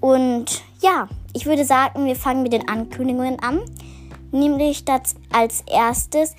Und 0.00 0.62
ja, 0.80 1.08
ich 1.34 1.46
würde 1.46 1.64
sagen, 1.64 2.04
wir 2.04 2.16
fangen 2.16 2.42
mit 2.42 2.52
den 2.52 2.68
Ankündigungen 2.68 3.38
an. 3.38 3.60
Nämlich 4.32 4.84
das 4.84 5.14
als 5.32 5.62
erstes. 5.70 6.34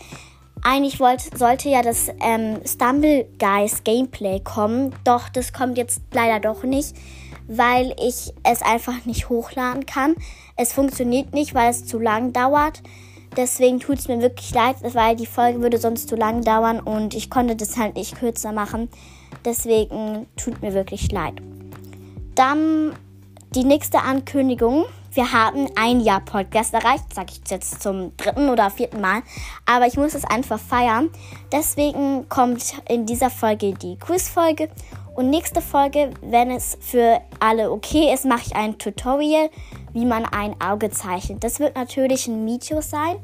Eigentlich 0.62 1.00
wollte, 1.00 1.38
sollte 1.38 1.70
ja 1.70 1.82
das 1.82 2.10
ähm, 2.22 2.60
Stumble 2.66 3.28
Guys 3.40 3.86
Gameplay 3.86 4.42
kommen. 4.42 4.94
Doch 5.06 5.30
das 5.30 5.54
kommt 5.54 5.78
jetzt 5.78 6.02
leider 6.12 6.42
doch 6.42 6.64
nicht 6.64 6.96
weil 7.48 7.96
ich 8.00 8.34
es 8.44 8.62
einfach 8.62 9.06
nicht 9.06 9.30
hochladen 9.30 9.86
kann. 9.86 10.16
Es 10.56 10.74
funktioniert 10.74 11.34
nicht, 11.34 11.54
weil 11.54 11.72
es 11.72 11.86
zu 11.86 12.00
lang 12.00 12.34
dauert. 12.34 12.82
Deswegen 13.36 13.80
tut 13.80 13.98
es 13.98 14.08
mir 14.08 14.22
wirklich 14.22 14.54
leid, 14.54 14.76
weil 14.94 15.16
die 15.16 15.26
Folge 15.26 15.62
würde 15.62 15.80
sonst 15.80 16.08
zu 16.08 16.16
lang 16.16 16.44
dauern 16.44 16.80
und 16.80 17.16
ich 17.16 17.30
konnte 17.30 17.56
das 17.56 17.78
halt 17.78 17.96
nicht 17.96 18.16
kürzer 18.16 18.52
machen. 18.52 18.90
Deswegen 19.44 20.28
tut 20.38 20.62
mir 20.62 20.74
wirklich 20.74 21.12
leid. 21.12 21.42
Dann 22.36 22.94
die 23.56 23.64
nächste 23.64 24.00
Ankündigung. 24.00 24.86
Wir 25.12 25.32
haben 25.32 25.68
ein 25.76 26.00
Jahr 26.00 26.22
Podcast 26.22 26.74
erreicht, 26.74 27.14
sage 27.14 27.34
ich 27.34 27.52
jetzt 27.52 27.84
zum 27.84 28.18
dritten 28.18 28.50
oder 28.50 28.72
vierten 28.72 29.00
Mal. 29.00 29.22
Aber 29.66 29.86
ich 29.86 29.96
muss 29.96 30.16
es 30.16 30.26
einfach 30.26 30.60
feiern. 30.60 31.10
Deswegen 31.52 32.28
kommt 32.30 32.74
in 32.90 33.06
dieser 33.06 33.30
Folge 33.30 33.74
die 33.74 33.98
Quizfolge 33.98 34.70
und 35.16 35.30
nächste 35.30 35.62
Folge, 35.62 36.12
wenn 36.22 36.50
es 36.50 36.78
für 36.82 37.22
alle 37.40 37.72
okay 37.72 38.14
ist, 38.14 38.26
mache 38.26 38.44
ich 38.48 38.56
ein 38.56 38.78
Tutorial, 38.78 39.50
wie 39.94 40.06
man 40.06 40.26
ein 40.26 40.60
Auge 40.60 40.90
zeichnet. 40.90 41.44
Das 41.44 41.60
wird 41.60 41.76
natürlich 41.76 42.28
ein 42.28 42.46
Video 42.46 42.82
sein. 42.82 43.18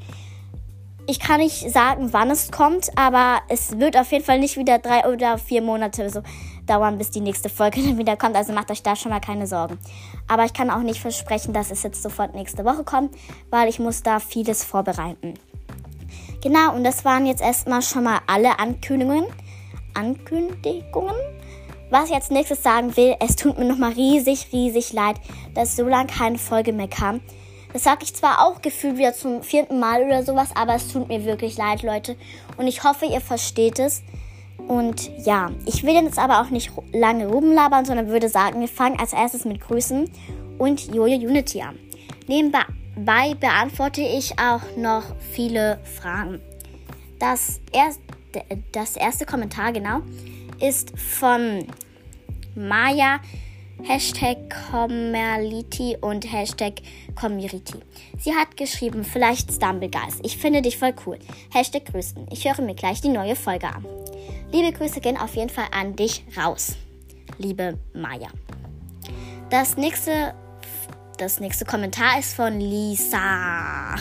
Ich 1.06 1.18
kann 1.18 1.40
nicht 1.40 1.68
sagen, 1.72 2.12
wann 2.12 2.30
es 2.30 2.52
kommt, 2.52 2.96
aber 2.96 3.40
es 3.48 3.80
wird 3.80 3.96
auf 3.96 4.12
jeden 4.12 4.24
Fall 4.24 4.38
nicht 4.38 4.56
wieder 4.56 4.78
drei 4.78 5.08
oder 5.08 5.38
vier 5.38 5.62
Monate 5.62 6.08
so 6.08 6.22
dauern, 6.66 6.98
bis 6.98 7.10
die 7.10 7.20
nächste 7.20 7.48
Folge 7.48 7.82
dann 7.84 7.98
wieder 7.98 8.16
kommt. 8.16 8.36
Also 8.36 8.52
macht 8.52 8.70
euch 8.70 8.82
da 8.82 8.94
schon 8.94 9.10
mal 9.10 9.20
keine 9.20 9.48
Sorgen. 9.48 9.76
Aber 10.28 10.44
ich 10.44 10.52
kann 10.52 10.70
auch 10.70 10.82
nicht 10.82 11.00
versprechen, 11.00 11.52
dass 11.52 11.72
es 11.72 11.82
jetzt 11.82 12.02
sofort 12.02 12.34
nächste 12.34 12.64
Woche 12.64 12.84
kommt, 12.84 13.16
weil 13.50 13.68
ich 13.68 13.80
muss 13.80 14.04
da 14.04 14.20
vieles 14.20 14.62
vorbereiten. 14.62 15.34
Genau, 16.42 16.74
und 16.74 16.84
das 16.84 17.04
waren 17.04 17.26
jetzt 17.26 17.42
erstmal 17.42 17.82
schon 17.82 18.04
mal 18.04 18.20
alle 18.28 18.60
Ankündigungen. 18.60 19.26
Ankündigungen? 19.94 21.16
Was 21.90 22.08
ich 22.08 22.14
als 22.14 22.30
nächstes 22.30 22.62
sagen 22.62 22.96
will, 22.96 23.16
es 23.18 23.34
tut 23.34 23.58
mir 23.58 23.64
nochmal 23.64 23.92
riesig, 23.92 24.46
riesig 24.52 24.92
leid, 24.92 25.16
dass 25.54 25.74
so 25.74 25.84
lange 25.84 26.06
keine 26.06 26.38
Folge 26.38 26.72
mehr 26.72 26.86
kam. 26.86 27.20
Das 27.72 27.82
sage 27.82 28.04
ich 28.04 28.14
zwar 28.14 28.46
auch 28.46 28.62
gefühlt 28.62 28.96
wieder 28.96 29.12
zum 29.12 29.42
vierten 29.42 29.80
Mal 29.80 30.04
oder 30.04 30.24
sowas, 30.24 30.50
aber 30.54 30.74
es 30.76 30.88
tut 30.88 31.08
mir 31.08 31.24
wirklich 31.24 31.56
leid, 31.56 31.82
Leute. 31.82 32.16
Und 32.56 32.68
ich 32.68 32.84
hoffe, 32.84 33.06
ihr 33.06 33.20
versteht 33.20 33.80
es. 33.80 34.02
Und 34.68 35.10
ja, 35.24 35.50
ich 35.66 35.82
will 35.82 35.94
jetzt 35.94 36.18
aber 36.18 36.40
auch 36.40 36.50
nicht 36.50 36.70
lange 36.92 37.26
rumlabern, 37.26 37.84
sondern 37.84 38.08
würde 38.08 38.28
sagen, 38.28 38.60
wir 38.60 38.68
fangen 38.68 39.00
als 39.00 39.12
erstes 39.12 39.44
mit 39.44 39.60
Grüßen 39.60 40.08
und 40.58 40.94
Jojo 40.94 41.16
Unity 41.16 41.62
an. 41.62 41.78
Nebenbei 42.28 43.34
beantworte 43.34 44.02
ich 44.02 44.38
auch 44.38 44.62
noch 44.76 45.02
viele 45.32 45.80
Fragen. 46.00 46.40
Das 47.18 47.60
erste, 47.72 48.02
das 48.70 48.96
erste 48.96 49.26
Kommentar, 49.26 49.72
genau, 49.72 50.02
ist 50.60 50.98
von 50.98 51.66
Maya, 52.54 53.20
Hashtag 53.82 54.36
Commerlity 54.70 55.96
und 56.00 56.30
Hashtag 56.30 56.82
Community. 57.18 57.78
Sie 58.18 58.34
hat 58.34 58.56
geschrieben, 58.56 59.04
vielleicht 59.04 59.52
Stumbleguys. 59.52 60.20
Ich 60.22 60.36
finde 60.36 60.62
dich 60.62 60.76
voll 60.76 60.94
cool. 61.06 61.18
Hashtag 61.52 61.86
Grüßen. 61.86 62.26
Ich 62.30 62.44
höre 62.46 62.60
mir 62.62 62.74
gleich 62.74 63.00
die 63.00 63.08
neue 63.08 63.36
Folge 63.36 63.68
an. 63.68 63.86
Liebe 64.52 64.76
Grüße 64.76 65.00
gehen 65.00 65.16
auf 65.16 65.34
jeden 65.34 65.48
Fall 65.48 65.68
an 65.72 65.96
dich 65.96 66.24
raus. 66.36 66.76
Liebe 67.38 67.78
Maya. 67.94 68.28
Das 69.48 69.76
nächste, 69.76 70.34
das 71.18 71.40
nächste 71.40 71.64
Kommentar 71.64 72.18
ist 72.18 72.34
von 72.34 72.60
Lisa. 72.60 73.96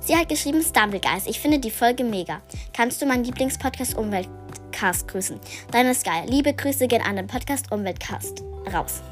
Sie 0.00 0.16
hat 0.16 0.28
geschrieben, 0.28 0.62
Stumbleguys. 0.62 1.26
Ich 1.26 1.40
finde 1.40 1.58
die 1.58 1.70
Folge 1.70 2.04
mega. 2.04 2.42
Kannst 2.72 3.00
du 3.00 3.06
meinen 3.06 3.24
Lieblingspodcast 3.24 3.96
Umwelt 3.96 4.28
Umweltcast 4.80 5.08
grüßen. 5.08 5.38
Deine 5.72 5.94
Sky. 5.94 6.22
Liebe 6.26 6.54
Grüße 6.54 6.88
gehen 6.88 7.02
an 7.02 7.16
den 7.16 7.26
Podcast 7.26 7.70
Umweltcast. 7.70 8.42
Raus. 8.72 9.02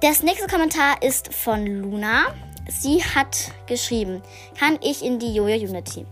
Das 0.00 0.22
nächste 0.22 0.48
Kommentar 0.48 1.00
ist 1.02 1.32
von 1.32 1.64
Luna. 1.64 2.34
Sie 2.68 3.02
hat 3.02 3.52
geschrieben, 3.66 4.22
kann 4.58 4.78
ich 4.82 5.04
in 5.04 5.20
die 5.20 5.32
Jojo 5.34 5.54
Unity? 5.68 6.04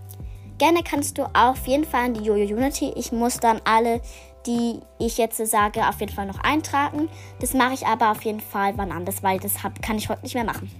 Gerne 0.59 0.83
kannst 0.83 1.19
du 1.19 1.25
auf 1.35 1.67
jeden 1.67 1.85
Fall 1.85 2.07
in 2.07 2.15
die 2.15 2.25
Jojo 2.25 2.57
Unity. 2.57 2.93
Ich 2.97 3.11
muss 3.11 3.39
dann 3.41 3.61
alle, 3.65 4.01
die 4.47 4.81
ich 4.99 5.19
jetzt 5.19 5.45
sage, 5.45 5.87
auf 5.89 5.99
jeden 6.01 6.13
Fall 6.13 6.27
noch 6.27 6.41
eintragen. 6.41 7.09
Das 7.41 7.55
mache 7.55 7.75
ich 7.75 7.87
aber 7.87 8.13
auf 8.13 8.23
jeden 8.23 8.41
Fall 8.41 8.73
wann 8.77 8.93
anders, 8.93 9.23
weil 9.23 9.41
das 9.41 9.55
kann 9.83 9.99
ich 9.99 10.09
heute 10.09 10.23
nicht 10.23 10.35
mehr 10.35 10.45
machen. 10.45 10.71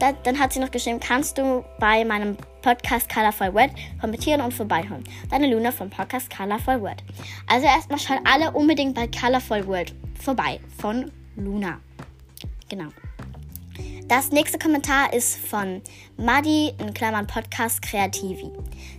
Da, 0.00 0.12
dann 0.12 0.38
hat 0.38 0.54
sie 0.54 0.60
noch 0.60 0.70
geschrieben, 0.70 0.98
kannst 0.98 1.36
du 1.36 1.62
bei 1.78 2.06
meinem 2.06 2.34
Podcast 2.62 3.12
Colorful 3.12 3.52
Word 3.52 3.70
kommentieren 4.00 4.40
und 4.40 4.54
vorbeihören. 4.54 5.04
Deine 5.28 5.52
Luna 5.52 5.70
vom 5.70 5.90
Podcast 5.90 6.34
Colorful 6.34 6.80
Word. 6.80 7.04
Also 7.46 7.66
erstmal 7.66 7.98
schaut 7.98 8.20
alle 8.24 8.50
unbedingt 8.52 8.94
bei 8.94 9.06
Colorful 9.08 9.66
World 9.66 9.94
vorbei 10.18 10.58
von 10.78 11.12
Luna. 11.36 11.80
Genau. 12.70 12.88
Das 14.08 14.30
nächste 14.30 14.58
Kommentar 14.58 15.12
ist 15.12 15.36
von 15.36 15.82
Madi 16.16 16.72
in 16.78 16.94
Klammern 16.94 17.26
Podcast 17.26 17.82
Kreativi. 17.82 18.50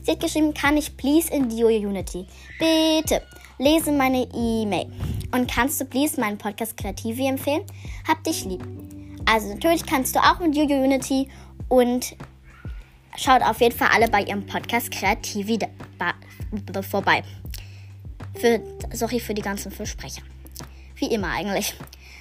Sie 0.03 0.12
hat 0.12 0.19
geschrieben, 0.19 0.53
kann 0.53 0.78
ich 0.78 0.95
please 0.97 1.33
in 1.33 1.50
die 1.50 1.63
Unity? 1.63 2.28
Bitte 2.59 3.23
lese 3.57 3.91
meine 3.91 4.28
E-Mail. 4.35 4.91
Und 5.31 5.50
kannst 5.50 5.81
du 5.81 5.85
please 5.85 6.21
meinen 6.21 6.38
Podcast 6.38 6.77
Kreativi 6.77 7.25
empfehlen? 7.25 7.63
Hab 8.07 8.24
dich 8.24 8.45
lieb. 8.45 8.63
Also 9.25 9.50
natürlich 9.50 9.85
kannst 9.85 10.15
du 10.15 10.19
auch 10.19 10.39
mit 10.39 10.56
Jojo 10.56 10.83
Unity 10.83 11.29
und 11.68 12.15
schaut 13.18 13.41
auf 13.41 13.62
jeden 13.62 13.75
Fall 13.75 13.89
alle 13.94 14.07
bei 14.07 14.23
ihrem 14.23 14.45
Podcast 14.45 14.91
Kreativi 14.91 15.59
vorbei. 16.89 17.23
Für, 18.35 18.62
sorry 18.94 19.19
für 19.19 19.33
die 19.33 19.41
ganzen 19.41 19.71
Versprecher. 19.71 20.21
Wie 20.95 21.07
immer 21.07 21.31
eigentlich. 21.31 21.75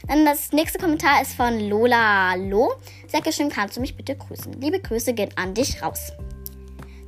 Dann 0.09 0.25
das 0.25 0.53
nächste 0.53 0.79
Kommentar 0.79 1.23
ist 1.23 1.35
von 1.35 1.61
Lola 1.61 2.35
Lo. 2.35 2.73
Sehr 3.07 3.21
geschrieben, 3.21 3.51
kannst 3.51 3.77
du 3.77 3.81
mich 3.81 3.97
bitte 3.97 4.17
grüßen. 4.17 4.61
Liebe 4.61 4.81
Grüße 4.81 5.13
gehen 5.13 5.31
an 5.37 5.55
dich 5.55 5.83
raus. 5.83 6.13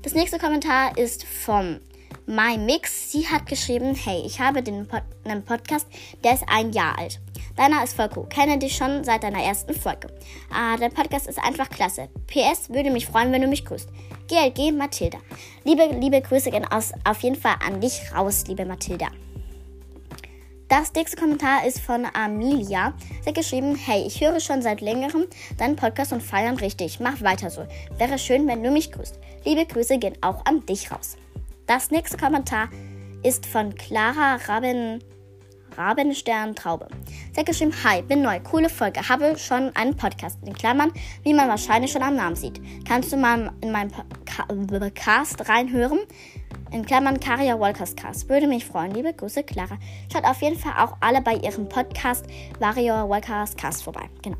Das 0.02 0.14
nächste 0.14 0.38
Kommentar 0.38 0.96
ist 0.98 1.24
vom 1.24 1.80
MyMix. 2.26 3.12
Sie 3.12 3.26
hat 3.26 3.46
geschrieben, 3.46 3.94
hey, 3.94 4.22
ich 4.26 4.40
habe 4.40 4.62
den 4.62 4.86
Pod 4.86 5.02
einen 5.24 5.44
Podcast, 5.44 5.86
der 6.22 6.34
ist 6.34 6.44
ein 6.48 6.72
Jahr 6.72 6.98
alt. 6.98 7.20
Deiner 7.56 7.84
ist 7.84 7.94
voll 7.94 8.08
cool. 8.16 8.26
Kenne 8.28 8.58
dich 8.58 8.76
schon 8.76 9.04
seit 9.04 9.22
deiner 9.22 9.42
ersten 9.42 9.74
Folge. 9.74 10.08
Ah, 10.52 10.76
dein 10.76 10.92
Podcast 10.92 11.26
ist 11.26 11.38
einfach 11.38 11.68
klasse. 11.68 12.08
PS, 12.26 12.70
würde 12.70 12.90
mich 12.90 13.06
freuen, 13.06 13.32
wenn 13.32 13.42
du 13.42 13.48
mich 13.48 13.64
grüßt. 13.64 13.88
GLG 14.28 14.72
Mathilda. 14.72 15.18
Liebe, 15.64 15.86
liebe 15.98 16.20
Grüße 16.20 16.50
gehen 16.50 16.66
aus, 16.70 16.92
auf 17.04 17.20
jeden 17.22 17.36
Fall 17.36 17.56
an 17.66 17.80
dich 17.80 18.00
raus, 18.14 18.44
liebe 18.46 18.64
Mathilda. 18.64 19.08
Das 20.68 20.94
nächste 20.94 21.18
Kommentar 21.18 21.66
ist 21.66 21.80
von 21.80 22.06
Amelia. 22.14 22.94
Sie 23.20 23.28
hat 23.28 23.34
geschrieben, 23.34 23.76
hey, 23.76 24.04
ich 24.06 24.22
höre 24.22 24.40
schon 24.40 24.62
seit 24.62 24.80
längerem 24.80 25.26
deinen 25.58 25.76
Podcast 25.76 26.14
und 26.14 26.22
feiern 26.22 26.56
richtig. 26.56 26.98
Mach 26.98 27.20
weiter 27.20 27.50
so. 27.50 27.66
Wäre 27.98 28.18
schön, 28.18 28.46
wenn 28.46 28.62
du 28.62 28.70
mich 28.70 28.90
grüßt. 28.90 29.18
Liebe 29.44 29.66
Grüße 29.66 29.98
gehen 29.98 30.16
auch 30.22 30.46
an 30.46 30.64
dich 30.64 30.90
raus. 30.90 31.18
Das 31.66 31.90
nächste 31.90 32.16
Kommentar 32.16 32.70
ist 33.22 33.44
von 33.44 33.74
Clara 33.74 34.36
Raben, 34.46 35.04
Rabenstern 35.76 36.54
Traube. 36.54 36.88
Sie 37.32 37.40
hat 37.40 37.46
geschrieben, 37.46 37.72
hi, 37.84 38.02
bin 38.02 38.22
neu, 38.22 38.40
coole 38.40 38.68
Folge, 38.68 39.08
habe 39.08 39.36
schon 39.38 39.74
einen 39.74 39.96
Podcast, 39.96 40.38
in 40.44 40.52
Klammern, 40.52 40.92
wie 41.22 41.34
man 41.34 41.48
wahrscheinlich 41.48 41.92
schon 41.92 42.02
am 42.02 42.16
Namen 42.16 42.36
sieht. 42.36 42.60
Kannst 42.86 43.12
du 43.12 43.16
mal 43.16 43.52
in 43.60 43.72
meinen 43.72 43.90
Podcast 43.90 45.48
reinhören? 45.48 46.00
in 46.72 46.86
Klammern 46.86 47.20
Karia 47.20 47.58
Walkers 47.58 47.94
Cast. 47.94 48.28
Würde 48.28 48.46
mich 48.46 48.64
freuen. 48.64 48.92
Liebe 48.92 49.12
Grüße, 49.12 49.42
Clara. 49.42 49.78
Schaut 50.10 50.24
auf 50.24 50.40
jeden 50.42 50.58
Fall 50.58 50.72
auch 50.78 50.96
alle 51.00 51.20
bei 51.20 51.34
ihrem 51.34 51.68
Podcast 51.68 52.26
Vario 52.58 53.08
Walkers 53.08 53.56
Cast 53.56 53.84
vorbei. 53.84 54.08
Genau. 54.22 54.38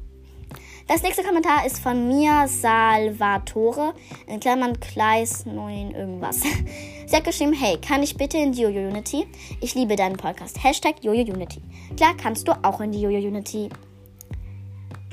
Das 0.88 1.02
nächste 1.02 1.22
Kommentar 1.22 1.64
ist 1.64 1.78
von 1.78 2.08
Mia 2.08 2.48
Salvatore, 2.48 3.94
in 4.26 4.40
Klammern 4.40 4.78
Kleis 4.80 5.46
9 5.46 5.92
irgendwas. 5.92 6.42
Sie 7.06 7.16
hat 7.16 7.24
geschrieben, 7.24 7.52
hey, 7.52 7.78
kann 7.78 8.02
ich 8.02 8.16
bitte 8.16 8.38
in 8.38 8.52
die 8.52 8.62
Jojo 8.62 8.88
Unity? 8.88 9.26
Ich 9.60 9.74
liebe 9.74 9.96
deinen 9.96 10.16
Podcast. 10.16 10.62
Hashtag 10.62 10.96
Jojo 11.02 11.22
Unity. 11.32 11.62
Klar 11.96 12.14
kannst 12.16 12.48
du 12.48 12.52
auch 12.64 12.80
in 12.80 12.92
die 12.92 13.00
Jojo 13.00 13.18
Unity. 13.18 13.68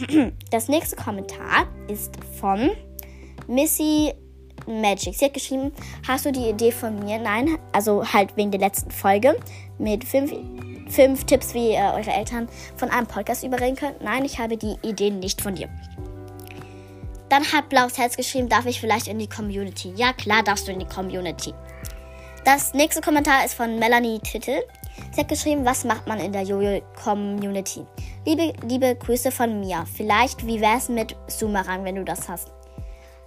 Das 0.50 0.70
nächste 0.70 0.96
Kommentar 0.96 1.68
ist 1.88 2.18
von 2.40 2.72
Missy 3.48 4.14
Magic. 4.66 5.14
Sie 5.16 5.26
hat 5.26 5.34
geschrieben, 5.34 5.72
hast 6.08 6.26
du 6.26 6.32
die 6.32 6.50
Idee 6.50 6.72
von 6.72 6.98
mir? 7.00 7.20
Nein, 7.20 7.58
also 7.74 8.06
halt 8.06 8.36
wegen 8.38 8.52
der 8.52 8.62
letzten 8.62 8.92
Folge 8.92 9.36
mit 9.78 10.04
fünf, 10.04 10.32
fünf 10.90 11.24
Tipps, 11.26 11.54
wie 11.54 11.74
ihr 11.74 11.94
eure 11.96 12.12
Eltern 12.12 12.50
von 12.76 12.90
einem 12.90 13.08
Podcast 13.08 13.44
überreden 13.44 13.76
könnt. 13.76 14.02
Nein, 14.02 14.26
ich 14.26 14.40
habe 14.40 14.58
die 14.58 14.76
Idee 14.82 15.12
nicht 15.12 15.42
von 15.42 15.56
dir. 15.56 15.70
Dann 17.30 17.44
hat 17.52 17.70
Blaues 17.70 17.98
Herz 17.98 18.18
geschrieben, 18.18 18.50
darf 18.50 18.66
ich 18.66 18.82
vielleicht 18.82 19.08
in 19.08 19.20
die 19.20 19.30
Community? 19.30 19.94
Ja, 19.96 20.14
klar 20.14 20.42
darfst 20.44 20.68
du 20.68 20.72
in 20.72 20.80
die 20.80 20.86
Community. 20.86 21.54
Das 22.44 22.74
nächste 22.74 23.02
Kommentar 23.02 23.46
ist 23.46 23.54
von 23.54 23.78
Melanie 23.78 24.20
Tittel. 24.20 24.64
Sie 25.12 25.22
hat 25.22 25.28
geschrieben, 25.28 25.66
was 25.66 25.84
macht 25.84 26.08
man 26.08 26.20
in 26.20 26.32
der 26.32 26.42
Jojo-Community? 26.42 27.86
Liebe, 28.26 28.54
liebe 28.64 28.96
Grüße 28.96 29.32
von 29.32 29.60
mir. 29.60 29.86
Vielleicht, 29.94 30.46
wie 30.46 30.60
wär's 30.60 30.90
mit 30.90 31.16
Sumerang, 31.28 31.84
wenn 31.84 31.96
du 31.96 32.04
das 32.04 32.28
hast? 32.28 32.52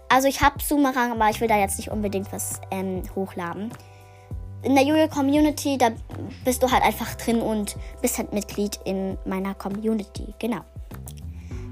Also 0.09 0.29
ich 0.29 0.43
habe 0.43 0.63
Sumerang, 0.63 1.13
aber 1.13 1.31
ich 1.31 1.41
will 1.41 1.49
da 1.49 1.59
jetzt 1.59 1.79
nicht 1.79 1.91
unbedingt 1.91 2.33
was 2.33 2.61
ähm, 2.71 3.03
hochladen. 3.15 3.73
In 4.63 4.75
der 4.77 4.85
Jojo 4.85 5.09
Community, 5.09 5.77
da 5.77 5.91
bist 6.45 6.63
du 6.63 6.71
halt 6.71 6.85
einfach 6.85 7.15
drin 7.17 7.41
und 7.41 7.77
bist 8.01 8.19
halt 8.19 8.33
Mitglied 8.33 8.79
in 8.85 9.19
meiner 9.25 9.55
Community. 9.55 10.33
Genau. 10.39 10.61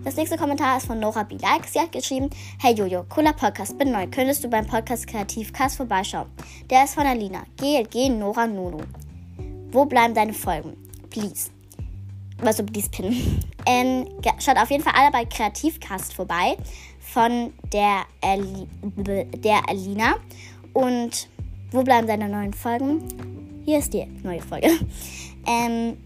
Das 0.03 0.17
nächste 0.17 0.37
Kommentar 0.37 0.79
ist 0.79 0.87
von 0.87 0.99
Nora 0.99 1.23
B. 1.23 1.37
Like. 1.37 1.67
Sie 1.67 1.79
hat 1.79 1.93
geschrieben: 1.93 2.31
Hey 2.59 2.75
Jojo, 2.75 3.05
cooler 3.09 3.33
Podcast, 3.33 3.79
bin 3.79 3.93
neu. 3.93 4.07
Könntest 4.09 4.43
du 4.43 4.49
beim 4.49 4.67
Podcast 4.67 5.07
Kreativcast 5.07 5.77
vorbeischauen? 5.77 6.27
Der 6.69 6.85
ist 6.85 6.95
von 6.95 7.07
Alina. 7.07 7.45
GLG 7.59 8.09
Nora 8.09 8.47
Nono. 8.47 8.81
Wo 9.71 9.85
bleiben 9.85 10.15
deine 10.15 10.33
Folgen? 10.33 10.77
Please. 11.11 11.51
Also, 12.43 12.65
please 12.65 12.89
pin. 12.89 13.41
Ähm, 13.67 14.09
schaut 14.39 14.57
auf 14.57 14.71
jeden 14.71 14.83
Fall 14.83 14.95
alle 14.97 15.11
bei 15.13 15.27
Kreativcast 15.27 16.15
vorbei 16.15 16.57
von 16.99 17.53
der, 17.73 18.05
Ali 18.23 18.67
der 19.37 19.69
Alina. 19.69 20.15
Und 20.73 21.29
wo 21.71 21.83
bleiben 21.83 22.07
deine 22.07 22.29
neuen 22.29 22.53
Folgen? 22.53 23.03
Hier 23.65 23.79
ist 23.79 23.93
die 23.93 24.07
neue 24.23 24.41
Folge. 24.41 24.71
Ähm, 25.47 25.97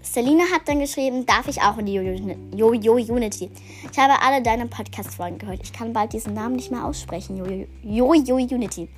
Selina 0.00 0.44
hat 0.54 0.62
dann 0.66 0.78
geschrieben, 0.78 1.26
darf 1.26 1.48
ich 1.48 1.60
auch 1.60 1.76
in 1.78 1.86
die 1.86 1.94
Jojo 1.94 2.94
Unity? 2.94 3.50
Ich 3.90 3.98
habe 3.98 4.22
alle 4.22 4.40
deine 4.40 4.66
Podcast-Folgen 4.66 5.38
gehört. 5.38 5.60
Ich 5.62 5.72
kann 5.72 5.92
bald 5.92 6.12
diesen 6.12 6.34
Namen 6.34 6.54
nicht 6.54 6.70
mehr 6.70 6.84
aussprechen. 6.84 7.36
Jojo 7.82 8.36
Unity. 8.36 8.88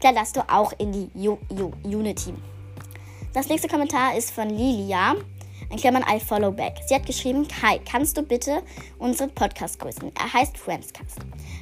Da 0.00 0.12
darfst 0.12 0.36
du 0.36 0.40
auch 0.48 0.72
in 0.78 0.92
die 0.92 1.08
Jojo 1.14 1.72
Unity. 1.84 2.34
Das 3.32 3.48
nächste 3.48 3.68
Kommentar 3.68 4.16
ist 4.16 4.32
von 4.32 4.50
Lilia 4.50 5.14
in 5.70 5.76
Klammern 5.76 6.04
I 6.10 6.18
follow 6.18 6.50
back. 6.50 6.78
Sie 6.86 6.94
hat 6.94 7.06
geschrieben, 7.06 7.46
Hi, 7.62 7.78
kannst 7.78 8.16
du 8.16 8.22
bitte 8.22 8.62
unseren 8.98 9.30
Podcast 9.30 9.78
grüßen? 9.78 10.10
Er 10.18 10.32
heißt 10.32 10.58
Friendscast. 10.58 11.18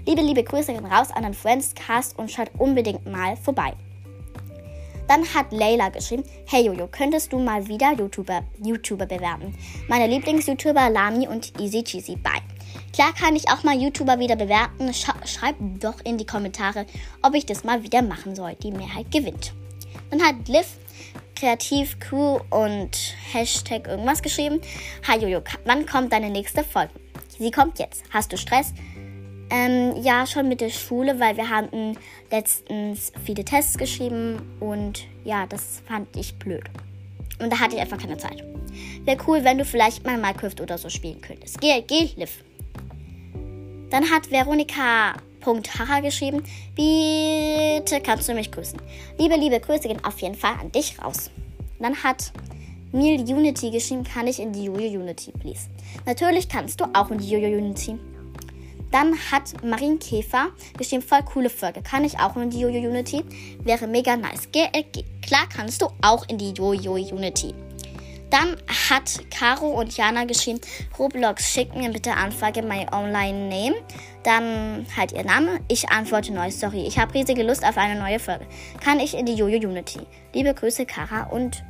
Liebe, 0.06 0.22
liebe 0.22 0.42
Grüße 0.42 0.72
gehen 0.72 0.86
raus 0.86 1.10
an 1.10 1.24
den 1.24 1.34
Friendscast 1.34 2.18
und 2.18 2.30
schaut 2.30 2.50
unbedingt 2.58 3.04
mal 3.06 3.36
vorbei. 3.36 3.74
Dann 5.08 5.22
hat 5.34 5.52
Layla 5.52 5.90
geschrieben, 5.90 6.24
Hey 6.46 6.66
Jojo, 6.66 6.88
könntest 6.88 7.32
du 7.32 7.38
mal 7.38 7.66
wieder 7.68 7.92
YouTuber, 7.92 8.42
YouTuber 8.62 9.06
bewerben? 9.06 9.56
Meine 9.88 10.06
Lieblings-YouTuber 10.08 10.90
Lami 10.90 11.28
und 11.28 11.58
Easy 11.60 11.82
Cheesy. 11.84 12.16
Bye. 12.16 12.42
Klar 12.92 13.12
kann 13.14 13.36
ich 13.36 13.48
auch 13.48 13.62
mal 13.62 13.76
YouTuber 13.76 14.18
wieder 14.18 14.36
bewerten. 14.36 14.92
Sch 14.92 15.06
schreibt 15.24 15.60
doch 15.82 16.04
in 16.04 16.18
die 16.18 16.26
Kommentare, 16.26 16.86
ob 17.22 17.34
ich 17.34 17.46
das 17.46 17.62
mal 17.62 17.82
wieder 17.82 18.02
machen 18.02 18.34
soll. 18.34 18.54
Die 18.62 18.72
Mehrheit 18.72 19.10
gewinnt. 19.12 19.52
Dann 20.10 20.22
hat 20.22 20.48
Liv 20.48 20.66
Kreativ-Crew 21.36 22.40
und 22.50 22.96
Hashtag 23.32 23.86
irgendwas 23.86 24.22
geschrieben. 24.22 24.60
Hi 25.06 25.18
Jojo, 25.18 25.42
wann 25.64 25.86
kommt 25.86 26.12
deine 26.12 26.30
nächste 26.30 26.64
Folge? 26.64 26.92
Sie 27.38 27.50
kommt 27.50 27.78
jetzt. 27.78 28.02
Hast 28.10 28.32
du 28.32 28.38
Stress? 28.38 28.72
Ähm, 29.50 29.94
ja, 30.02 30.26
schon 30.26 30.48
mit 30.48 30.60
der 30.60 30.70
Schule, 30.70 31.20
weil 31.20 31.36
wir 31.36 31.48
hatten 31.48 31.96
letztens 32.30 33.12
viele 33.24 33.44
Tests 33.44 33.78
geschrieben 33.78 34.40
und 34.58 35.06
ja, 35.24 35.46
das 35.46 35.82
fand 35.86 36.14
ich 36.16 36.36
blöd. 36.36 36.64
Und 37.38 37.52
da 37.52 37.60
hatte 37.60 37.76
ich 37.76 37.80
einfach 37.80 37.98
keine 37.98 38.16
Zeit. 38.16 38.42
Wäre 39.04 39.18
cool, 39.26 39.44
wenn 39.44 39.58
du 39.58 39.64
vielleicht 39.64 40.04
mal 40.04 40.18
Minecraft 40.18 40.60
oder 40.60 40.78
so 40.78 40.88
spielen 40.88 41.20
könntest. 41.20 41.60
Geh, 41.60 41.82
geh, 41.86 42.10
live. 42.16 42.42
Dann 43.90 44.10
hat 44.10 44.30
Veronika 44.30 45.14
Haha 45.46 46.00
geschrieben. 46.00 46.42
Bitte 46.74 48.00
kannst 48.02 48.28
du 48.28 48.34
mich 48.34 48.50
grüßen. 48.50 48.80
Liebe, 49.18 49.36
liebe 49.36 49.60
Grüße 49.60 49.86
gehen 49.86 50.04
auf 50.04 50.18
jeden 50.18 50.34
Fall 50.34 50.54
an 50.60 50.72
dich 50.72 50.98
raus. 51.02 51.30
Dann 51.78 51.94
hat 52.02 52.32
Neil 52.92 53.20
Unity 53.20 53.70
geschrieben, 53.70 54.02
kann 54.02 54.26
ich 54.26 54.40
in 54.40 54.52
die 54.52 54.64
Jojo 54.64 55.00
Unity, 55.00 55.30
please. 55.32 55.68
Natürlich 56.04 56.48
kannst 56.48 56.80
du 56.80 56.86
auch 56.94 57.10
in 57.10 57.18
die 57.18 57.30
Jojo 57.30 57.58
Unity. 57.58 57.96
Dann 58.96 59.14
hat 59.30 59.62
Marien 59.62 59.98
Käfer 59.98 60.46
geschrieben, 60.78 61.02
voll 61.02 61.20
coole 61.22 61.50
Folge. 61.50 61.82
Kann 61.82 62.02
ich 62.02 62.18
auch 62.18 62.34
in 62.36 62.48
die 62.48 62.60
Jojo 62.60 62.78
Unity? 62.78 63.22
Wäre 63.62 63.86
mega 63.86 64.16
nice. 64.16 64.50
Ge 64.50 64.68
äh, 64.72 64.84
klar 65.20 65.46
kannst 65.54 65.82
du 65.82 65.88
auch 66.00 66.26
in 66.30 66.38
die 66.38 66.52
Jojo 66.52 66.94
Unity. 66.94 67.52
Dann 68.30 68.56
hat 68.88 69.20
Caro 69.30 69.68
und 69.68 69.94
Jana 69.94 70.24
geschrieben, 70.24 70.62
Roblox, 70.98 71.46
schickt 71.46 71.76
mir 71.76 71.90
bitte 71.90 72.14
Anfrage 72.14 72.62
my 72.62 72.86
online 72.90 73.50
name. 73.50 73.74
Dann 74.22 74.86
halt 74.96 75.12
ihr 75.12 75.24
Name. 75.24 75.60
Ich 75.68 75.90
antworte 75.90 76.32
neu. 76.32 76.50
Sorry, 76.50 76.86
ich 76.86 76.98
habe 76.98 77.12
riesige 77.12 77.42
Lust 77.42 77.66
auf 77.66 77.76
eine 77.76 78.00
neue 78.00 78.18
Folge. 78.18 78.46
Kann 78.82 78.98
ich 78.98 79.12
in 79.12 79.26
die 79.26 79.34
Jojo 79.34 79.58
Unity? 79.58 80.00
Liebe 80.32 80.54
Grüße, 80.54 80.86
Kara 80.86 81.24
und 81.24 81.62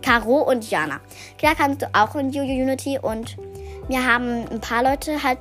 Caro 0.00 0.38
und 0.38 0.70
Jana. 0.70 1.02
Klar 1.36 1.54
kannst 1.54 1.82
du 1.82 1.90
auch 1.92 2.14
in 2.14 2.30
Jojo 2.30 2.62
Unity 2.62 2.98
und 2.98 3.36
mir 3.90 4.06
haben 4.06 4.48
ein 4.50 4.62
paar 4.62 4.82
Leute 4.82 5.22
halt 5.22 5.38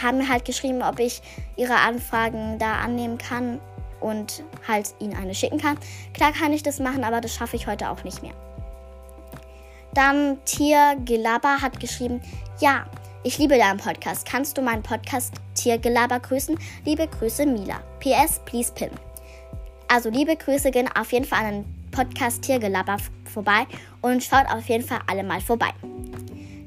haben 0.00 0.18
mir 0.18 0.28
halt 0.28 0.44
geschrieben, 0.44 0.82
ob 0.82 0.98
ich 0.98 1.22
ihre 1.56 1.76
Anfragen 1.76 2.58
da 2.58 2.74
annehmen 2.76 3.18
kann 3.18 3.60
und 4.00 4.42
halt 4.66 4.94
ihnen 4.98 5.16
eine 5.16 5.34
schicken 5.34 5.58
kann. 5.58 5.78
Klar 6.12 6.32
kann 6.32 6.52
ich 6.52 6.62
das 6.62 6.78
machen, 6.78 7.04
aber 7.04 7.20
das 7.20 7.34
schaffe 7.34 7.56
ich 7.56 7.66
heute 7.66 7.90
auch 7.90 8.04
nicht 8.04 8.22
mehr. 8.22 8.34
Dann 9.94 10.38
Tier 10.44 10.96
Gelaber 11.04 11.62
hat 11.62 11.78
geschrieben, 11.78 12.20
ja, 12.60 12.84
ich 13.22 13.38
liebe 13.38 13.56
deinen 13.56 13.78
Podcast. 13.78 14.26
Kannst 14.28 14.58
du 14.58 14.62
meinen 14.62 14.82
Podcast 14.82 15.34
Tier 15.54 15.78
Gelaber 15.78 16.20
grüßen? 16.20 16.58
Liebe 16.84 17.06
Grüße, 17.06 17.46
Mila. 17.46 17.80
PS, 18.00 18.40
please 18.44 18.72
pin. 18.72 18.90
Also 19.88 20.10
liebe 20.10 20.36
Grüße 20.36 20.70
gehen 20.70 20.90
auf 20.94 21.12
jeden 21.12 21.24
Fall 21.24 21.44
an 21.44 21.52
den 21.62 21.90
Podcast 21.90 22.42
Tier 22.42 22.58
Gelaber 22.58 22.98
vorbei 23.32 23.66
und 24.02 24.22
schaut 24.22 24.46
auf 24.48 24.68
jeden 24.68 24.84
Fall 24.84 25.00
alle 25.06 25.22
mal 25.22 25.40
vorbei. 25.40 25.72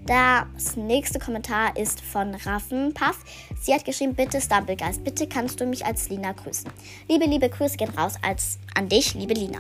Das 0.08 0.78
nächste 0.78 1.20
Kommentar 1.20 1.76
ist 1.76 2.00
von 2.00 2.34
Raffenpaff. 2.34 3.26
Sie 3.60 3.74
hat 3.74 3.84
geschrieben, 3.84 4.16
bitte 4.16 4.40
Stumblegeist, 4.40 5.04
bitte 5.04 5.28
kannst 5.28 5.60
du 5.60 5.66
mich 5.66 5.86
als 5.86 6.08
Lina 6.08 6.32
grüßen. 6.32 6.72
Liebe, 7.10 7.26
liebe 7.26 7.50
Grüße 7.50 7.76
gehen 7.76 7.90
raus 7.90 8.14
als 8.22 8.58
an 8.74 8.88
dich, 8.88 9.16
liebe 9.16 9.34
Lina. 9.34 9.60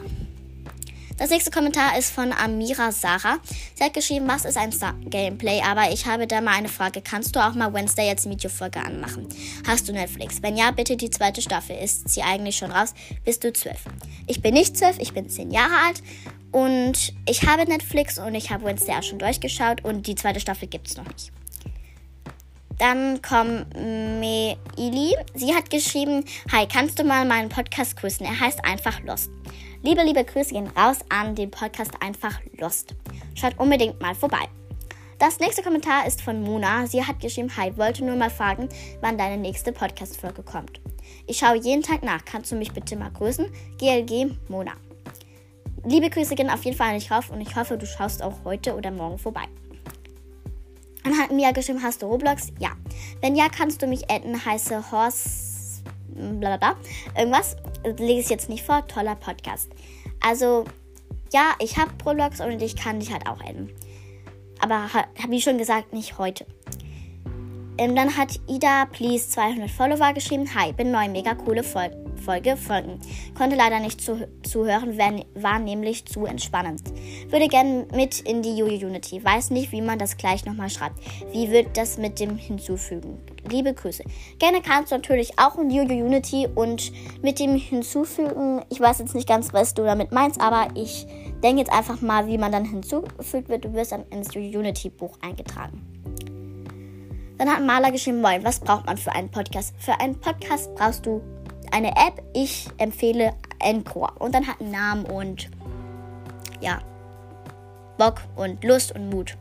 Das 1.17 1.31
nächste 1.31 1.49
Kommentar 1.49 1.97
ist 1.97 2.11
von 2.11 2.31
Amira 2.31 2.91
Sarah. 2.91 3.39
Sie 3.73 3.83
hat 3.83 3.95
geschrieben, 3.95 4.27
was 4.27 4.45
ist 4.45 4.55
ein 4.55 4.71
Star 4.71 4.93
Gameplay? 5.05 5.61
Aber 5.65 5.91
ich 5.91 6.05
habe 6.05 6.27
da 6.27 6.41
mal 6.41 6.53
eine 6.53 6.69
Frage. 6.69 7.01
Kannst 7.01 7.35
du 7.35 7.39
auch 7.39 7.55
mal 7.55 7.73
Wednesday 7.73 8.07
jetzt 8.07 8.29
Videofolge 8.29 8.79
anmachen? 8.79 9.27
Hast 9.65 9.89
du 9.89 9.93
Netflix? 9.93 10.43
Wenn 10.43 10.55
ja, 10.55 10.69
bitte 10.69 10.95
die 10.95 11.09
zweite 11.09 11.41
Staffel. 11.41 11.75
Ist 11.75 12.07
sie 12.07 12.21
eigentlich 12.21 12.57
schon 12.57 12.71
raus? 12.71 12.93
Bist 13.25 13.43
du 13.43 13.51
zwölf? 13.51 13.79
Ich 14.27 14.43
bin 14.43 14.53
nicht 14.53 14.77
zwölf, 14.77 14.99
ich 14.99 15.13
bin 15.13 15.27
zehn 15.27 15.49
Jahre 15.49 15.73
alt. 15.87 16.03
Und 16.51 17.13
ich 17.27 17.47
habe 17.47 17.67
Netflix 17.67 18.19
und 18.19 18.35
ich 18.35 18.51
habe 18.51 18.65
Wednesday 18.65 18.95
auch 18.95 19.03
schon 19.03 19.17
durchgeschaut 19.17 19.83
und 19.83 20.05
die 20.05 20.15
zweite 20.15 20.39
Staffel 20.39 20.67
gibt 20.67 20.87
es 20.87 20.97
noch 20.97 21.07
nicht. 21.07 21.31
Dann 22.79 23.21
kommt 23.23 23.73
Meili. 23.75 25.15
Sie 25.33 25.55
hat 25.55 25.69
geschrieben, 25.69 26.23
Hi, 26.51 26.67
kannst 26.67 26.99
du 26.99 27.03
mal 27.03 27.25
meinen 27.25 27.49
Podcast 27.49 27.97
grüßen? 27.97 28.25
Er 28.25 28.39
heißt 28.39 28.63
einfach 28.63 29.01
Lost. 29.03 29.31
Liebe, 29.81 30.03
liebe 30.03 30.23
Grüße 30.23 30.53
gehen 30.53 30.67
raus 30.77 30.99
an 31.09 31.33
den 31.33 31.49
Podcast 31.49 31.91
Einfach 32.01 32.39
Lost. 32.57 32.93
Schaut 33.35 33.57
unbedingt 33.57 33.99
mal 34.01 34.13
vorbei. 34.13 34.47
Das 35.17 35.39
nächste 35.39 35.63
Kommentar 35.63 36.05
ist 36.05 36.21
von 36.21 36.43
Mona. 36.43 36.85
Sie 36.85 37.03
hat 37.03 37.19
geschrieben, 37.19 37.49
hi, 37.57 37.75
wollte 37.77 38.05
nur 38.05 38.15
mal 38.15 38.29
fragen, 38.29 38.69
wann 39.01 39.17
deine 39.17 39.37
nächste 39.37 39.71
Podcast-Folge 39.71 40.43
kommt. 40.43 40.79
Ich 41.25 41.37
schaue 41.37 41.57
jeden 41.57 41.81
Tag 41.81 42.03
nach. 42.03 42.23
Kannst 42.25 42.51
du 42.51 42.55
mich 42.55 42.71
bitte 42.71 42.95
mal 42.95 43.09
grüßen? 43.09 43.47
GLG 43.79 44.37
Mona. 44.49 44.73
Liebe 45.83 46.09
Grüße 46.09 46.35
gehen 46.35 46.49
auf 46.49 46.63
jeden 46.65 46.77
Fall 46.77 46.93
nicht 46.93 47.09
rauf 47.09 47.31
und 47.31 47.41
ich 47.41 47.55
hoffe, 47.55 47.77
du 47.77 47.87
schaust 47.87 48.21
auch 48.21 48.43
heute 48.43 48.75
oder 48.75 48.91
morgen 48.91 49.17
vorbei. 49.17 49.45
Dann 51.07 51.17
hat 51.17 51.31
Mia 51.31 51.51
geschrieben, 51.51 51.81
hast 51.81 52.01
du 52.01 52.07
Roblox? 52.07 52.51
Ja. 52.59 52.71
Wenn 53.21 53.37
ja, 53.37 53.47
kannst 53.47 53.81
du 53.81 53.87
mich 53.87 54.11
adden, 54.11 54.43
heiße 54.43 54.91
Horse, 54.91 55.81
blablabla, 56.09 56.75
irgendwas. 57.15 57.55
Lege 57.85 58.19
ich 58.19 58.29
jetzt 58.29 58.49
nicht 58.49 58.65
vor, 58.65 58.85
toller 58.87 59.15
Podcast. 59.15 59.69
Also, 60.19 60.65
ja, 61.31 61.53
ich 61.59 61.77
habe 61.77 61.91
Roblox 62.05 62.41
und 62.41 62.61
ich 62.61 62.75
kann 62.75 62.99
dich 62.99 63.13
halt 63.13 63.25
auch 63.25 63.39
adden. 63.39 63.69
Aber 64.59 64.91
habe 64.91 65.07
ich 65.35 65.45
schon 65.45 65.57
gesagt, 65.57 65.93
nicht 65.93 66.17
heute. 66.17 66.45
Ähm, 67.79 67.95
dann 67.95 68.17
hat 68.17 68.39
Ida 68.47 68.85
Please 68.85 69.29
200 69.29 69.69
Follower 69.69 70.13
geschrieben. 70.13 70.47
Hi, 70.55 70.71
bin 70.73 70.91
neu, 70.91 71.07
mega 71.09 71.35
coole 71.35 71.63
Fol 71.63 71.91
Folge, 72.27 72.57
Folgen. 72.57 72.99
Konnte 73.37 73.55
leider 73.55 73.79
nicht 73.79 74.01
zu 74.01 74.27
zuhören, 74.43 74.97
war 75.35 75.59
nämlich 75.59 76.05
zu 76.05 76.25
entspannend. 76.25 76.81
Würde 77.29 77.47
gerne 77.47 77.87
mit 77.93 78.19
in 78.21 78.41
die 78.41 78.57
Jojo 78.57 78.87
Unity. 78.87 79.23
Weiß 79.23 79.51
nicht, 79.51 79.71
wie 79.71 79.81
man 79.81 79.99
das 79.99 80.17
gleich 80.17 80.43
nochmal 80.43 80.69
schreibt. 80.69 80.99
Wie 81.31 81.51
wird 81.51 81.77
das 81.77 81.97
mit 81.97 82.19
dem 82.19 82.35
hinzufügen? 82.35 83.19
Liebe 83.49 83.73
Grüße. 83.73 84.03
Gerne 84.39 84.61
kannst 84.61 84.91
du 84.91 84.95
natürlich 84.95 85.39
auch 85.39 85.57
in 85.57 85.69
Jojo 85.69 86.05
Unity 86.05 86.49
und 86.53 86.91
mit 87.21 87.39
dem 87.39 87.55
hinzufügen. 87.55 88.61
Ich 88.69 88.79
weiß 88.79 88.99
jetzt 88.99 89.15
nicht 89.15 89.29
ganz, 89.29 89.53
was 89.53 89.73
du 89.73 89.83
damit 89.83 90.11
meinst, 90.11 90.41
aber 90.41 90.67
ich 90.75 91.07
denke 91.43 91.59
jetzt 91.59 91.71
einfach 91.71 92.01
mal, 92.01 92.27
wie 92.27 92.37
man 92.37 92.51
dann 92.51 92.65
hinzugefügt 92.65 93.47
wird. 93.47 93.63
Du 93.63 93.73
wirst 93.73 93.91
dann 93.91 94.05
ins 94.09 94.33
Jojo 94.33 94.59
Unity 94.59 94.89
Buch 94.89 95.17
eingetragen. 95.21 95.96
Dann 97.37 97.49
hat 97.49 97.63
Maler 97.63 97.91
geschrieben, 97.91 98.21
moin, 98.21 98.43
was 98.43 98.59
braucht 98.59 98.85
man 98.85 98.97
für 98.97 99.11
einen 99.11 99.29
Podcast? 99.29 99.75
Für 99.77 99.99
einen 99.99 100.19
Podcast 100.19 100.73
brauchst 100.75 101.05
du 101.05 101.21
eine 101.71 101.89
App. 101.89 102.21
Ich 102.33 102.67
empfehle 102.77 103.33
Encore. 103.59 104.13
Und 104.19 104.33
dann 104.33 104.47
hat 104.47 104.59
einen 104.59 104.71
Namen 104.71 105.05
und 105.05 105.49
ja, 106.59 106.79
Bock 107.97 108.21
und 108.35 108.63
Lust 108.63 108.93
und 108.93 109.09
Mut. 109.09 109.37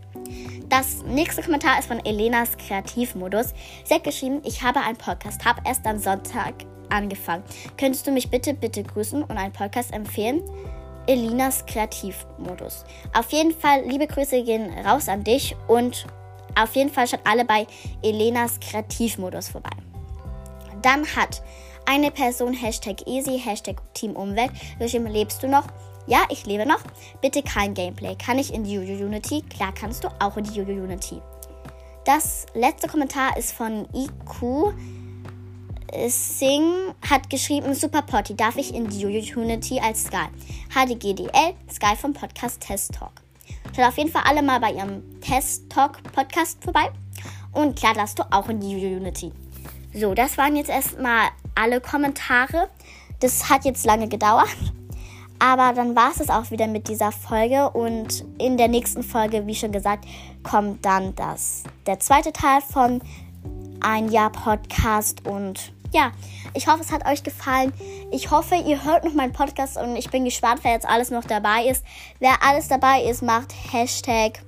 Das 0.69 1.05
nächste 1.05 1.43
Kommentar 1.43 1.79
ist 1.79 1.87
von 1.87 2.05
Elenas 2.05 2.57
Kreativmodus. 2.57 3.55
Sie 3.85 3.95
hat 3.95 4.05
geschrieben, 4.05 4.43
ich 4.45 4.63
habe 4.63 4.81
einen 4.81 4.97
Podcast, 4.97 5.45
habe 5.45 5.63
erst 5.65 5.87
am 5.87 5.99
Sonntag 5.99 6.55
angefangen. 6.89 7.45
Könntest 7.79 8.07
du 8.07 8.11
mich 8.11 8.31
bitte, 8.31 8.55
bitte 8.55 8.83
grüßen 8.83 9.23
und 9.23 9.37
einen 9.37 9.53
Podcast 9.53 9.93
empfehlen? 9.93 10.43
Elinas 11.07 11.65
Kreativmodus. 11.67 12.85
Auf 13.17 13.31
jeden 13.31 13.53
Fall, 13.53 13.85
liebe 13.87 14.07
Grüße 14.07 14.43
gehen 14.43 14.71
raus 14.85 15.09
an 15.09 15.23
dich 15.23 15.55
und 15.69 16.07
auf 16.57 16.75
jeden 16.75 16.91
Fall 16.91 17.07
schaut 17.07 17.21
alle 17.25 17.45
bei 17.45 17.67
Elenas 18.03 18.59
Kreativmodus 18.61 19.49
vorbei. 19.49 19.71
Dann 20.83 21.07
hat 21.17 21.43
eine 21.87 22.11
Person 22.11 22.53
Hashtag 22.53 23.07
Easy, 23.07 23.39
Hashtag 23.39 23.77
Team 23.95 24.17
Umwelt 24.17 24.51
geschrieben, 24.79 25.07
lebst 25.07 25.43
du 25.43 25.49
noch? 25.49 25.65
Ja, 26.07 26.25
ich 26.29 26.47
lebe 26.47 26.67
noch. 26.67 26.81
Bitte 27.21 27.43
kein 27.43 27.75
Gameplay. 27.75 28.15
Kann 28.15 28.39
ich 28.39 28.53
in 28.55 28.65
die 28.65 28.75
Jojo 28.75 29.05
Unity? 29.07 29.43
Klar 29.43 29.73
kannst 29.75 30.05
du 30.05 30.09
auch 30.21 30.37
in 30.37 30.45
die 30.45 30.55
Jojo 30.55 30.85
Unity. 30.85 31.21
Das 32.05 32.47
letzte 32.55 32.87
Kommentar 32.87 33.37
ist 33.37 33.53
von 33.53 33.89
IQ. 33.93 34.73
Sing 36.09 36.95
hat 37.09 37.31
geschrieben, 37.31 37.75
Super 37.75 38.03
Potty, 38.03 38.37
darf 38.37 38.57
ich 38.57 38.75
in 38.75 38.89
die 38.89 39.05
Unity 39.05 39.81
als 39.81 40.05
Sky? 40.05 40.29
HDGDL, 40.73 41.55
Sky 41.73 41.97
vom 41.97 42.13
Podcast 42.13 42.61
Test 42.61 42.95
Talk. 42.95 43.26
Schaut 43.77 43.89
auf 43.89 43.99
jeden 43.99 44.11
Fall 44.11 44.23
alle 44.25 44.41
mal 44.41 44.59
bei 44.59 44.73
ihrem 44.73 45.21
Test 45.21 45.69
Talk 45.69 46.03
Podcast 46.15 46.65
vorbei. 46.65 46.91
Und 47.53 47.79
klar 47.79 47.93
darfst 47.93 48.19
du 48.19 48.23
auch 48.31 48.49
in 48.49 48.59
die 48.59 48.75
Unity. 48.75 49.33
So, 49.93 50.15
das 50.15 50.39
waren 50.39 50.57
jetzt 50.57 50.71
erstmal 50.71 51.29
alle 51.55 51.83
Kommentare. 51.83 52.71
Das 53.21 53.51
hat 53.51 53.67
jetzt 53.67 53.85
lange 53.85 54.09
gedauert. 54.09 54.49
Aber 55.39 55.75
dann 55.75 55.95
war 55.95 56.11
es 56.19 56.31
auch 56.31 56.51
wieder 56.51 56.69
mit 56.69 56.89
dieser 56.89 57.13
Folge. 57.13 57.69
Und 57.69 58.25
in 58.39 58.57
der 58.57 58.69
nächsten 58.69 59.03
Folge, 59.03 59.47
wie 59.47 59.55
schon 59.55 59.73
gesagt, 59.73 60.07
kommt 60.43 60.83
dann 60.87 61.15
das, 61.15 61.65
der 61.87 62.01
zweite 62.01 62.33
Teil 62.33 62.63
von 62.63 63.03
Ein 63.81 64.11
Jahr 64.11 64.33
Podcast. 64.33 65.27
Und 65.27 65.75
ja, 65.97 66.13
ich 66.53 66.67
hoffe, 66.67 66.81
es 66.83 66.93
hat 66.93 67.07
euch 67.07 67.23
gefallen. 67.23 67.73
Ich 68.11 68.31
hoffe, 68.31 68.55
ihr 68.55 68.85
hört 68.85 69.05
noch 69.05 69.15
meinen 69.15 69.33
Podcast 69.33 69.79
und 69.79 69.97
ich 69.97 70.11
bin 70.11 70.25
gespannt, 70.25 70.61
wer 70.63 70.73
jetzt 70.73 70.87
alles 70.87 71.11
noch 71.11 71.25
dabei 71.25 71.65
ist. 71.65 71.85
Wer 72.21 72.43
alles 72.43 72.69
dabei 72.69 73.03
ist, 73.03 73.23
macht 73.23 73.55
Hashtag 73.73 74.43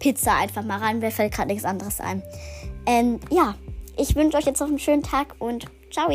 Pizza 0.00 0.34
einfach 0.36 0.64
mal 0.64 0.78
rein. 0.78 0.98
Mir 0.98 1.12
fällt 1.12 1.32
gerade 1.32 1.48
nichts 1.48 1.64
anderes 1.64 2.00
ein. 2.00 2.22
Ähm, 2.86 3.20
ja, 3.30 3.54
ich 3.96 4.16
wünsche 4.16 4.36
euch 4.36 4.46
jetzt 4.46 4.60
noch 4.60 4.68
einen 4.68 4.78
schönen 4.80 5.02
Tag 5.02 5.36
und 5.38 5.66
ciao. 5.90 6.10